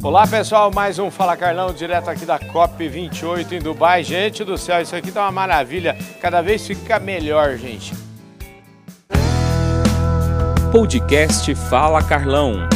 [0.00, 4.04] Olá pessoal, mais um Fala Carlão, direto aqui da COP28 em Dubai.
[4.04, 7.92] Gente do céu, isso aqui tá uma maravilha, cada vez fica melhor, gente.
[10.70, 12.68] Podcast Fala Carlão.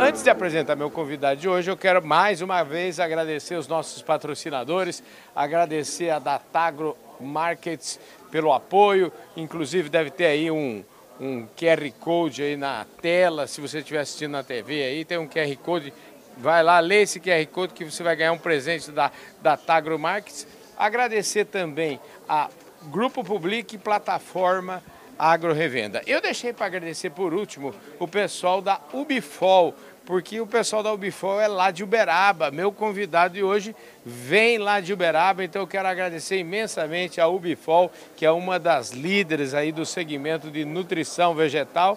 [0.00, 4.02] Antes de apresentar meu convidado de hoje, eu quero mais uma vez agradecer os nossos
[4.02, 5.02] patrocinadores,
[5.34, 7.98] agradecer a Datagro Markets
[8.30, 10.84] pelo apoio, inclusive deve ter aí um,
[11.20, 15.28] um QR Code aí na tela, se você estiver assistindo na TV aí, tem um
[15.28, 15.92] QR Code,
[16.38, 19.12] vai lá, lê esse QR Code que você vai ganhar um presente da,
[19.42, 20.46] da Tagro Markets.
[20.78, 22.48] Agradecer também a
[22.84, 24.82] Grupo Public Plataforma
[25.18, 26.02] Agro Revenda.
[26.06, 29.74] Eu deixei para agradecer por último o pessoal da Ubifol,
[30.10, 32.50] porque o pessoal da Ubifol é lá de Uberaba.
[32.50, 37.92] Meu convidado de hoje vem lá de Uberaba, então eu quero agradecer imensamente a Ubifol,
[38.16, 41.96] que é uma das líderes aí do segmento de nutrição vegetal.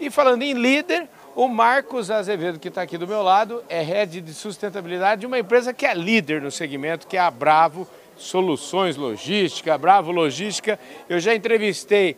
[0.00, 4.20] E falando em líder, o Marcos Azevedo, que está aqui do meu lado, é head
[4.20, 8.96] de sustentabilidade de uma empresa que é líder no segmento, que é a Bravo Soluções
[8.96, 10.80] Logística, Bravo Logística.
[11.08, 12.16] Eu já entrevistei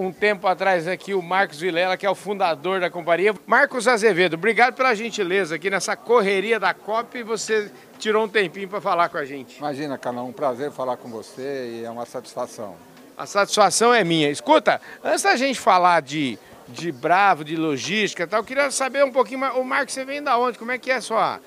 [0.00, 3.34] um tempo atrás aqui o Marcos Vilela, que é o fundador da companhia.
[3.46, 7.22] Marcos Azevedo, obrigado pela gentileza aqui nessa correria da COP.
[7.22, 9.58] Você tirou um tempinho para falar com a gente.
[9.58, 12.76] Imagina, Carlão, um prazer falar com você e é uma satisfação.
[13.16, 14.30] A satisfação é minha.
[14.30, 19.04] Escuta, antes da gente falar de, de Bravo, de logística e tal, eu queria saber
[19.04, 19.54] um pouquinho mais.
[19.54, 20.58] O Marcos, você vem da onde?
[20.58, 21.38] Como é que é a sua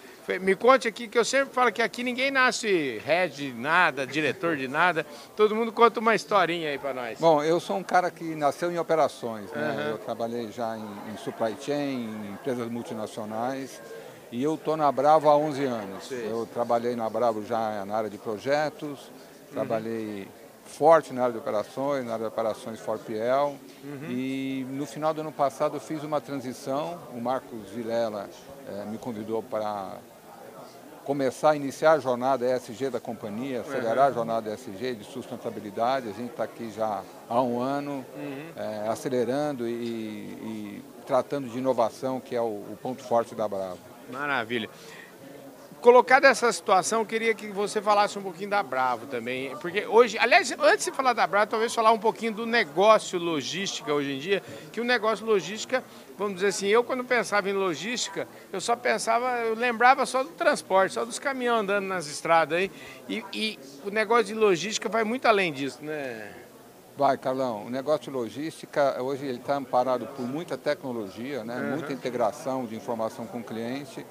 [0.41, 4.55] me conte aqui, que eu sempre falo que aqui ninguém nasce head de nada, diretor
[4.55, 5.05] de nada.
[5.35, 7.19] Todo mundo conta uma historinha aí para nós.
[7.19, 9.51] Bom, eu sou um cara que nasceu em operações.
[9.51, 9.75] Né?
[9.75, 9.89] Uhum.
[9.91, 13.81] Eu trabalhei já em, em, supply chain, em empresas multinacionais.
[14.31, 16.07] E eu estou na Bravo há 11 anos.
[16.07, 16.27] Sim.
[16.27, 19.11] Eu trabalhei na Bravo já na área de projetos,
[19.51, 20.27] trabalhei uhum.
[20.65, 23.55] forte na área de operações, na área de operações Forpiel.
[23.83, 24.09] Uhum.
[24.09, 26.97] E no final do ano passado eu fiz uma transição.
[27.13, 28.29] O Marcos Vilela
[28.67, 29.97] é, me convidou para
[31.05, 34.11] começar a iniciar a jornada ESG da companhia, acelerar uhum.
[34.11, 36.09] a jornada ESG de sustentabilidade.
[36.09, 38.51] A gente está aqui já há um ano, uhum.
[38.55, 43.79] é, acelerando e, e, tratando de inovação, que é o, o ponto forte da Bravo.
[44.11, 44.69] Maravilha
[45.83, 49.55] colocada essa situação, eu queria que você falasse um pouquinho da Bravo também.
[49.57, 53.93] Porque hoje, aliás, antes de falar da Bravo, talvez falar um pouquinho do negócio logística
[53.93, 54.41] hoje em dia,
[54.71, 55.83] que o negócio logística,
[56.17, 60.29] vamos dizer assim, eu quando pensava em logística, eu só pensava, eu lembrava só do
[60.29, 62.71] transporte, só dos caminhões andando nas estradas aí.
[63.09, 66.31] E, e o negócio de logística vai muito além disso, né?
[66.95, 67.65] Vai, Carlão.
[67.65, 71.57] O negócio de logística, hoje ele está amparado por muita tecnologia, né?
[71.57, 71.69] Uhum.
[71.71, 74.05] muita integração de informação com o cliente.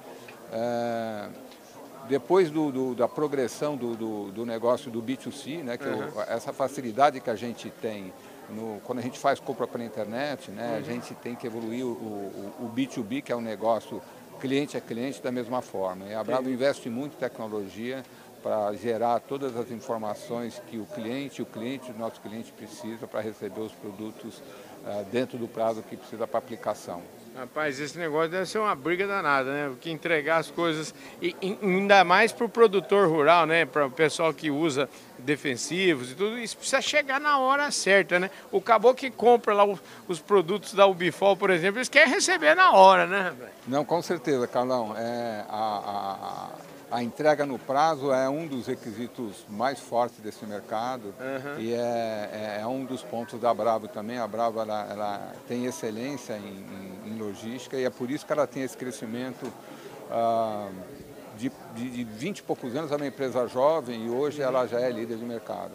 [0.51, 1.42] É
[2.07, 6.09] depois do, do, da progressão do, do, negócio do B2C, né, que uhum.
[6.15, 8.13] o, essa facilidade que a gente tem
[8.49, 10.77] no, quando a gente faz compra pela internet, né, uhum.
[10.77, 14.01] a gente tem que evoluir o, o, o, B2B, que é um negócio
[14.39, 16.05] cliente a cliente, da mesma forma.
[16.05, 18.03] E a Bravo investe muito em tecnologia
[18.41, 23.21] para gerar todas as informações que o cliente, o cliente, o nosso cliente precisa para
[23.21, 27.01] receber os produtos uh, dentro do prazo que precisa para aplicação.
[27.35, 29.67] Rapaz, esse negócio deve ser uma briga danada, né?
[29.69, 33.65] Porque entregar as coisas, e ainda mais para o produtor rural, né?
[33.65, 38.29] Para o pessoal que usa defensivos e tudo, isso precisa chegar na hora certa, né?
[38.51, 39.65] O caboclo que compra lá
[40.07, 43.33] os produtos da Ubifol, por exemplo, eles querem receber na hora, né?
[43.67, 44.95] Não, com certeza, Carlão.
[44.95, 51.05] É, a, a a entrega no prazo é um dos requisitos mais fortes desse mercado
[51.19, 51.59] uhum.
[51.59, 54.19] e é, é, é, um dos pontos da Bravo também.
[54.19, 58.31] A Bravo ela, ela tem excelência em, em, em, logística e é por isso que
[58.31, 59.51] ela tem esse crescimento
[60.11, 60.69] ah,
[61.35, 62.91] de, de, de 20 e poucos anos.
[62.91, 65.71] É uma empresa jovem e hoje ela já é líder de mercado.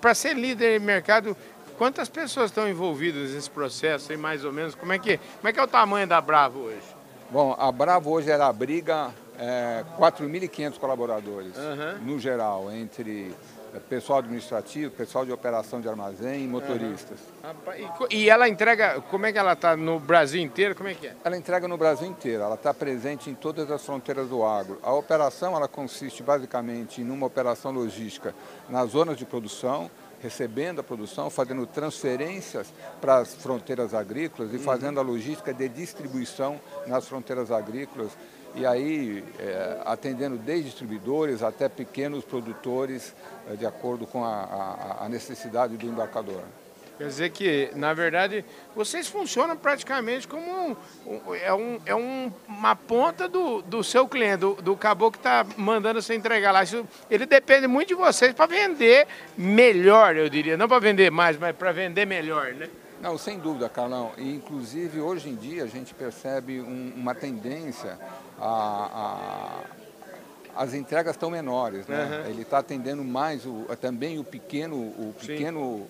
[0.00, 1.36] Para ser líder de mercado,
[1.76, 4.74] quantas pessoas estão envolvidas nesse processo aí, mais ou menos?
[4.74, 6.96] Como é que, como é, que é o tamanho da Bravo hoje?
[7.30, 12.04] Bom, a Bravo hoje ela abriga é, 4.500 colaboradores, uhum.
[12.04, 13.34] no geral, entre
[13.74, 17.18] é, pessoal administrativo, pessoal de operação de armazém e motoristas.
[17.42, 18.06] Uhum.
[18.10, 20.74] E, ela entrega, como é que ela está no Brasil inteiro?
[20.74, 21.16] Como é que é?
[21.24, 24.78] Ela entrega no Brasil inteiro, ela está presente em todas as fronteiras do agro.
[24.82, 28.34] A operação ela consiste basicamente em uma operação logística
[28.68, 29.90] nas zonas de produção,
[30.22, 34.62] recebendo a produção, fazendo transferências para as fronteiras agrícolas e uhum.
[34.62, 38.12] fazendo a logística de distribuição nas fronteiras agrícolas
[38.54, 43.14] e aí é, atendendo desde distribuidores até pequenos produtores,
[43.50, 46.42] é, de acordo com a, a, a, necessidade do embarcador.
[46.96, 52.32] Quer dizer que, na verdade, vocês funcionam praticamente como um, um, é, um, é um,
[52.46, 56.62] uma ponta do, do seu cliente, do, do caboclo que está mandando você entregar lá.
[56.62, 60.56] Isso, ele depende muito de vocês para vender melhor, eu diria.
[60.56, 62.70] Não para vender mais, mas para vender melhor, né?
[63.04, 64.12] Não, sem dúvida, Carlão.
[64.16, 67.98] E, inclusive, hoje em dia, a gente percebe um, uma tendência
[68.40, 69.84] a, a
[70.56, 72.04] as entregas estão menores, né?
[72.04, 72.30] Uhum.
[72.30, 75.86] Ele está atendendo mais o, também o pequeno, o pequeno,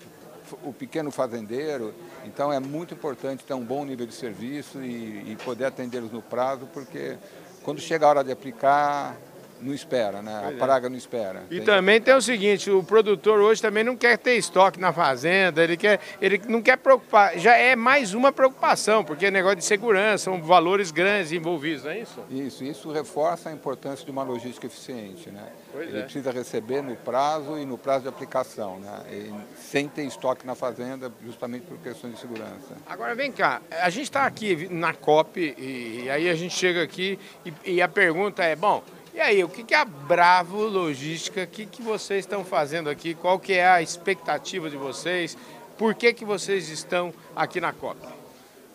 [0.63, 1.93] o pequeno fazendeiro.
[2.25, 6.21] Então é muito importante ter um bom nível de serviço e, e poder atendê-los no
[6.21, 7.17] prazo, porque
[7.63, 9.15] quando chega a hora de aplicar,
[9.61, 10.41] não espera, né?
[10.45, 10.55] A é.
[10.55, 11.43] praga não espera.
[11.49, 14.91] E tem também tem o seguinte, o produtor hoje também não quer ter estoque na
[14.91, 19.57] fazenda, ele, quer, ele não quer preocupar, já é mais uma preocupação, porque é negócio
[19.57, 22.23] de segurança, são valores grandes envolvidos, não é isso?
[22.29, 25.47] Isso, isso reforça a importância de uma logística eficiente, né?
[25.71, 26.03] Pois ele é.
[26.03, 29.01] precisa receber no prazo e no prazo de aplicação, né?
[29.11, 32.75] E sem ter estoque na fazenda, justamente por questões de segurança.
[32.85, 36.81] Agora vem cá, a gente está aqui na COP e, e, aí a gente chega
[36.81, 38.83] aqui e, e a pergunta é, bom,
[39.15, 43.15] e aí, o que, é a Bravo Logística, o que, que vocês estão fazendo aqui,
[43.15, 45.37] qual que é a expectativa de vocês,
[45.77, 47.97] por que, que vocês estão aqui na COP?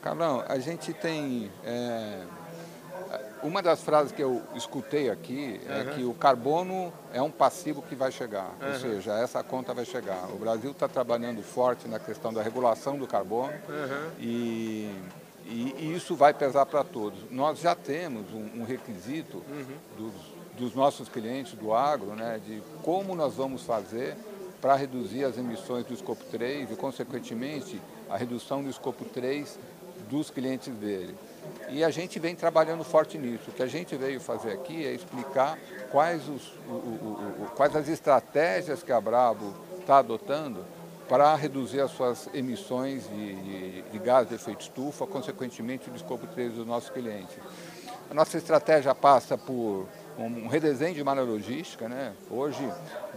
[0.03, 1.51] Carlão, a gente tem...
[1.63, 2.23] É,
[3.43, 5.75] uma das frases que eu escutei aqui uhum.
[5.75, 8.69] é que o carbono é um passivo que vai chegar, uhum.
[8.69, 10.25] ou seja, essa conta vai chegar.
[10.33, 14.11] O Brasil está trabalhando forte na questão da regulação do carbono uhum.
[14.19, 14.91] e
[15.51, 17.19] e, e isso vai pesar para todos.
[17.31, 19.77] Nós já temos um, um requisito uhum.
[19.99, 20.13] dos,
[20.57, 24.17] dos, nossos clientes do agro, né, de como nós vamos fazer
[24.61, 29.59] para reduzir as emissões do escopo 3 e, consequentemente, a redução do escopo 3
[30.09, 31.17] dos clientes dele.
[31.69, 33.51] E a gente vem trabalhando forte nisso.
[33.51, 35.59] O que a gente veio fazer aqui é explicar
[35.91, 40.65] quais, os, o, o, o, quais as estratégias que a Bravo está adotando
[41.11, 46.25] para reduzir as suas emissões de, de, de gás de efeito estufa, consequentemente o escopo
[46.29, 47.37] 3 dos nossos clientes.
[48.09, 51.89] A nossa estratégia passa por um redesenho de malha logística.
[51.89, 52.13] Né?
[52.31, 52.65] Hoje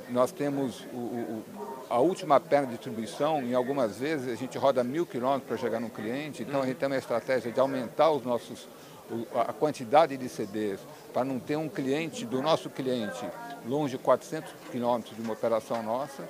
[0.10, 1.44] nós temos o, o,
[1.88, 5.80] a última perna de distribuição, em algumas vezes a gente roda mil quilômetros para chegar
[5.80, 8.68] no cliente, então a gente tem uma estratégia de aumentar os nossos,
[9.36, 10.80] a quantidade de CDs,
[11.14, 13.24] para não ter um cliente do nosso cliente
[13.68, 16.28] longe de 400 quilômetros de uma operação nossa.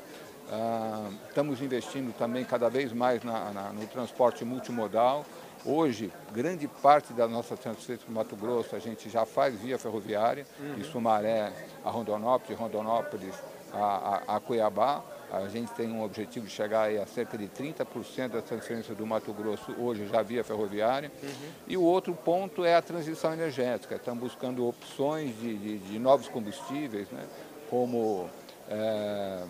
[0.51, 5.25] Ah, estamos investindo também cada vez mais na, na, no transporte multimodal.
[5.65, 10.45] Hoje, grande parte da nossa transferência para Mato Grosso a gente já faz via ferroviária,
[10.59, 10.75] uhum.
[10.75, 11.53] de Sumaré
[11.85, 13.33] a Rondonópolis, de Rondonópolis
[13.71, 15.01] a, a, a, Cuiabá.
[15.31, 19.33] A gente tem um objetivo de chegar a cerca de 30% da transferência do Mato
[19.33, 21.11] Grosso hoje já via ferroviária.
[21.23, 21.29] Uhum.
[21.65, 23.95] E o outro ponto é a transição energética.
[23.95, 27.25] Estamos buscando opções de, de, de novos combustíveis, né?
[27.69, 28.29] como...
[28.69, 29.43] É,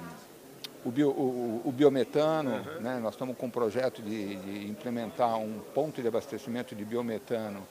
[0.85, 2.81] o, bio, o, o biometano, uhum.
[2.81, 2.99] né?
[3.01, 7.61] nós estamos com um projeto de, de, implementar um ponto de abastecimento de biometano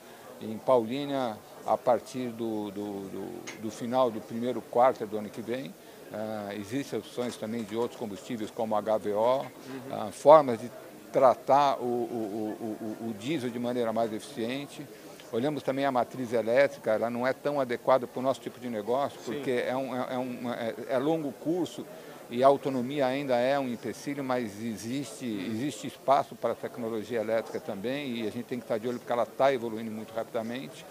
[0.41, 5.41] em Paulínia a partir do, do, do, do final do primeiro quarto do ano que
[5.41, 5.67] vem.
[5.67, 10.07] Uh, existem opções também de outros combustíveis como HVO, uhum.
[10.07, 10.69] uh, formas de
[11.11, 14.85] tratar o, o, o, o diesel de maneira mais eficiente.
[15.31, 18.69] Olhamos também a matriz elétrica, ela não é tão adequada para o nosso tipo de
[18.69, 21.85] negócio, porque é, um, é, um, é, é longo curso
[22.33, 27.59] e a autonomia ainda é um empecilho, mas existe, existe espaço para a tecnologia elétrica
[27.59, 30.83] também e a gente tem que estar de olho porque ela está evoluindo muito rapidamente.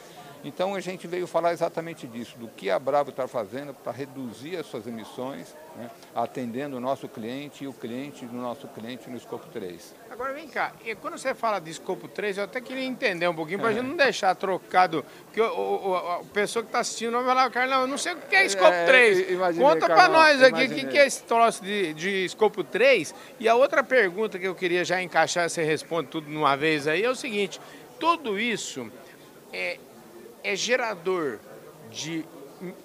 [0.45, 4.57] Então a gente veio falar exatamente disso, do que a Bravo está fazendo para reduzir
[4.57, 9.17] as suas emissões, né, atendendo o nosso cliente e o cliente do nosso cliente no
[9.17, 9.95] escopo 3.
[10.11, 13.35] Agora vem cá, e quando você fala de escopo 3, eu até queria entender um
[13.35, 17.13] pouquinho, para a gente não deixar trocado, porque o, o, a pessoa que está assistindo
[17.13, 19.31] vai falar, Carlão, eu não sei o que é escopo é, 3.
[19.31, 23.15] Imaginei, Conta para nós aqui o que é esse troço de, de escopo 3.
[23.39, 26.89] E a outra pergunta que eu queria já encaixar, você responde tudo de uma vez
[26.89, 27.61] aí, é o seguinte,
[27.99, 28.91] tudo isso
[29.53, 29.79] é,
[30.43, 31.39] é gerador
[31.91, 32.25] de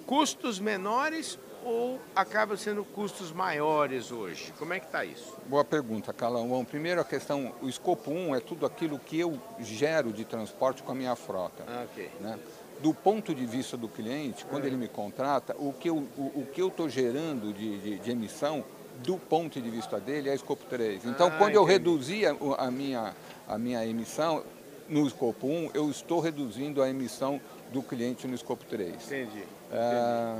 [0.06, 4.52] custos menores ou acaba sendo custos maiores hoje?
[4.58, 5.36] Como é que está isso?
[5.46, 6.64] Boa pergunta, Calão.
[6.64, 10.92] Primeiro a questão, o escopo 1 é tudo aquilo que eu gero de transporte com
[10.92, 11.64] a minha frota.
[11.66, 12.10] Ah, ok.
[12.20, 12.38] Né?
[12.80, 16.68] Do ponto de vista do cliente, quando ele me contrata, o que eu o, o
[16.68, 18.64] estou gerando de, de, de, emissão,
[18.98, 21.04] do ponto de vista dele, é escopo 3.
[21.06, 21.56] Então, ah, quando entendi.
[21.56, 23.14] eu reduzia a minha,
[23.48, 24.44] a minha emissão,
[24.88, 27.40] no escopo 1, eu estou reduzindo a emissão
[27.72, 28.94] do cliente no escopo 3.
[28.94, 29.44] Entendi.
[29.70, 30.34] É,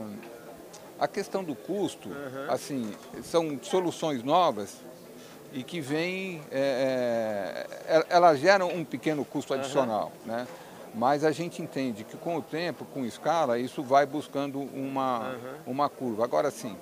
[0.99, 2.51] a questão do custo, uhum.
[2.51, 4.79] assim, são soluções novas
[5.53, 10.33] e que vêm, é, é, elas geram um pequeno custo adicional, uhum.
[10.33, 10.47] né?
[10.95, 15.73] Mas a gente entende que com o tempo, com escala, isso vai buscando uma, uhum.
[15.73, 16.25] uma curva.
[16.25, 16.77] Agora sim,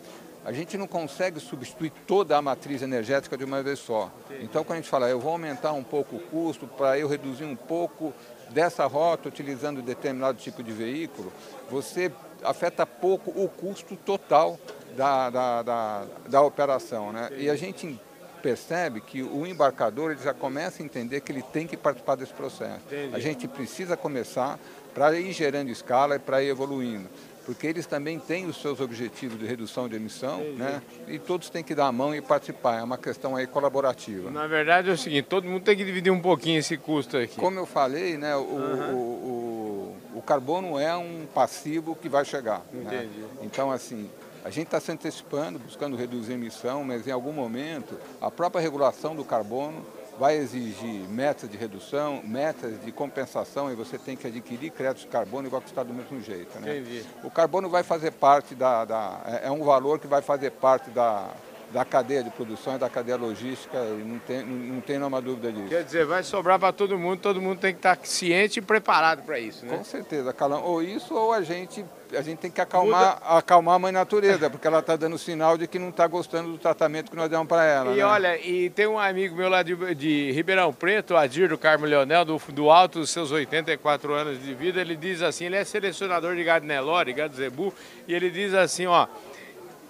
[0.46, 4.12] a gente não consegue substituir toda a matriz energética de uma vez só.
[4.40, 7.42] Então, quando a gente fala, eu vou aumentar um pouco o custo para eu reduzir
[7.42, 8.14] um pouco
[8.50, 11.32] dessa rota utilizando determinado tipo de veículo,
[11.68, 12.12] você
[12.44, 14.56] afeta pouco o custo total
[14.96, 17.12] da, da, da, da operação.
[17.12, 17.28] Né?
[17.36, 18.00] E a gente
[18.40, 22.32] percebe que o embarcador ele já começa a entender que ele tem que participar desse
[22.32, 22.82] processo.
[22.86, 23.16] Entendi.
[23.16, 24.60] A gente precisa começar
[24.94, 27.08] para ir gerando escala e para ir evoluindo
[27.46, 30.82] porque eles também têm os seus objetivos de redução de emissão, né?
[31.06, 32.80] E todos têm que dar a mão e participar.
[32.80, 34.32] É uma questão aí colaborativa.
[34.32, 37.36] Na verdade é o seguinte, todo mundo tem que dividir um pouquinho esse custo aqui.
[37.36, 38.34] Como eu falei, né?
[38.34, 38.94] O, uhum.
[38.94, 42.66] o, o, o, carbono é um passivo que vai chegar.
[42.72, 43.08] Né?
[43.40, 44.10] Então, assim,
[44.44, 48.60] a gente está se antecipando, buscando reduzir a emissão, mas em algum momento a própria
[48.60, 49.86] regulação do carbono
[50.18, 55.08] vai exigir metas de redução, metas de compensação, e você tem que adquirir créditos de
[55.08, 56.58] carbono e vai custar do mesmo jeito.
[56.58, 56.78] Né?
[56.78, 57.04] Entendi.
[57.22, 61.30] O carbono vai fazer parte da, da, É um valor que vai fazer parte da,
[61.76, 65.68] da cadeia de produção e da cadeia logística, não tem, não tem nenhuma dúvida disso.
[65.68, 69.22] Quer dizer, vai sobrar para todo mundo, todo mundo tem que estar ciente e preparado
[69.24, 69.76] para isso, né?
[69.76, 70.64] Com certeza, Calão.
[70.64, 71.84] Ou isso, ou a gente,
[72.16, 75.66] a gente tem que acalmar, acalmar a mãe natureza, porque ela está dando sinal de
[75.66, 77.92] que não está gostando do tratamento que nós demos para ela.
[77.92, 78.04] E né?
[78.06, 82.24] olha, e tem um amigo meu lá de, de Ribeirão Preto, Adir do Carmo Leonel,
[82.24, 86.36] do, do alto dos seus 84 anos de vida, ele diz assim, ele é selecionador
[86.36, 87.74] de gado Nelore, gado Zebu,
[88.08, 89.06] e ele diz assim, ó,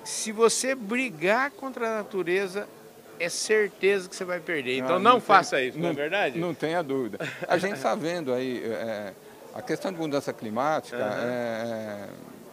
[0.07, 2.67] se você brigar contra a natureza,
[3.19, 4.79] é certeza que você vai perder.
[4.79, 6.39] Então ah, não, não faça isso, não, não, é verdade?
[6.39, 7.19] Não tenha dúvida.
[7.49, 9.13] A gente está vendo aí, é,
[9.55, 11.03] a questão de mudança climática uhum.
[11.03, 12.09] é,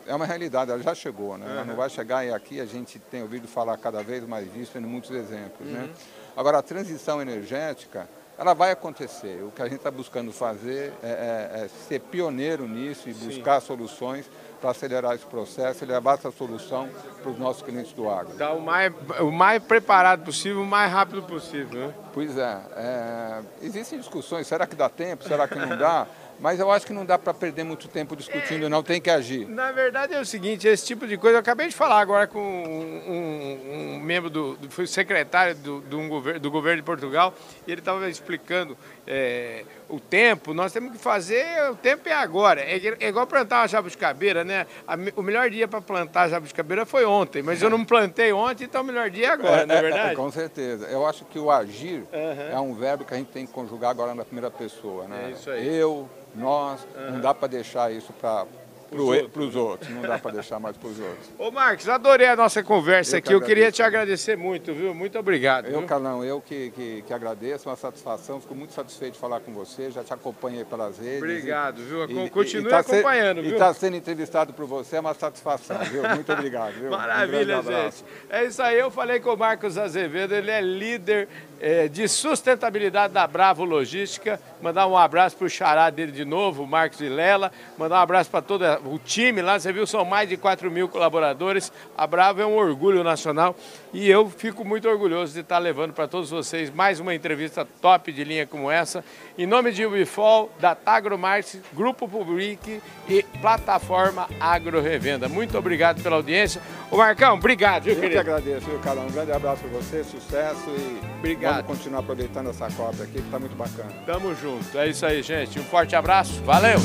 [0.08, 1.46] é, uma realidade, ela já chegou, né?
[1.46, 1.52] Uhum.
[1.52, 4.72] Ela não vai chegar e aqui a gente tem ouvido falar cada vez mais disso,
[4.74, 5.82] tendo muitos exemplos, né?
[5.82, 5.88] uhum.
[5.88, 5.94] né?
[6.36, 9.44] Agora, a transição energética, ela vai acontecer.
[9.44, 13.62] O que a gente está buscando fazer é, é, é, ser pioneiro nisso e buscar
[13.62, 13.68] Sim.
[13.68, 14.30] soluções
[14.64, 16.88] para acelerar esse processo e levar essa solução
[17.22, 18.34] para os nossos clientes do agro.
[18.38, 21.88] Tá o mais, o mais preparado possível, o mais rápido possível.
[21.88, 21.94] Né?
[22.14, 23.42] Pois é, é.
[23.62, 26.08] Existem discussões, será que dá tempo, será que não dá?
[26.40, 29.10] Mas eu acho que não dá para perder muito tempo discutindo, é, não tem que
[29.10, 29.48] agir.
[29.48, 32.40] Na verdade é o seguinte, esse tipo de coisa, eu acabei de falar agora com
[32.40, 36.86] um, um, um membro do, do foi secretário do, do, um governo, do governo de
[36.86, 37.34] Portugal,
[37.66, 42.62] e ele estava explicando é, o tempo, nós temos que fazer, o tempo é agora.
[42.62, 44.66] É, é igual plantar uma jabuticabera, né?
[44.88, 48.82] A, o melhor dia para plantar jabuticabera foi ontem, mas eu não plantei ontem, então
[48.82, 50.16] o melhor dia é agora, é, não é, é verdade?
[50.16, 50.88] com certeza.
[50.88, 52.50] Eu acho que o agir uhum.
[52.52, 55.28] é um verbo que a gente tem que conjugar agora na primeira pessoa, né?
[55.28, 55.78] É isso aí.
[55.78, 58.46] Eu, nós, não dá para deixar isso para
[58.94, 61.30] para os outros, não dá para deixar mais para os outros.
[61.38, 64.94] Ô Marcos, adorei a nossa conversa eu aqui, que eu queria te agradecer muito, viu?
[64.94, 65.66] Muito obrigado.
[65.66, 65.88] Eu, viu?
[65.88, 69.92] Carlão, eu que, que, que, agradeço, uma satisfação, fico muito satisfeito de falar com você,
[69.92, 71.18] já te acompanhei pelas redes.
[71.18, 72.30] Obrigado, e, viu?
[72.30, 73.52] Continue e, tá acompanhando, ser, viu?
[73.52, 76.08] E estar tá sendo entrevistado por você é uma satisfação, viu?
[76.10, 76.90] Muito obrigado, viu?
[76.92, 78.04] Maravilha, um gente.
[78.30, 81.28] É isso aí, eu falei com o Marcos Azevedo, ele é líder
[81.64, 84.38] é, de sustentabilidade da Bravo Logística.
[84.62, 87.54] Mandar um abraço para o xará dele de novo, o Marcos Vilela.
[87.78, 89.60] Mandar um abraço para todo o time lá.
[89.60, 91.72] Você viu, são mais de 4 mil colaboradores.
[91.98, 93.56] A Bravo é um orgulho nacional
[93.94, 98.12] e eu fico muito orgulhoso de estar levando para todos vocês mais uma entrevista top
[98.12, 99.04] de linha como essa.
[99.38, 105.28] Em nome de Ubifol, da Tagromars, Grupo Public e Plataforma Agro Revenda.
[105.28, 106.62] Muito obrigado pela audiência.
[106.92, 108.20] Ô Marcão, obrigado, viu, eu querido?
[108.20, 109.08] Eu que agradeço, viu, Carlão?
[109.08, 111.66] Um grande abraço para você, sucesso e obrigado.
[111.66, 113.92] vamos continuar aproveitando essa cobra aqui, que está muito bacana.
[114.06, 114.78] Tamo junto.
[114.78, 115.60] É isso aí, gente.
[115.60, 116.42] Um forte abraço.
[116.44, 116.80] Valeu!